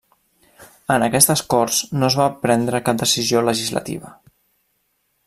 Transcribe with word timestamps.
En 0.93 1.03
aquestes 1.07 1.43
Corts 1.53 1.83
no 2.03 2.09
es 2.09 2.17
va 2.21 2.27
prendre 2.47 2.83
cap 2.89 3.01
decisió 3.05 3.45
legislativa. 3.51 4.15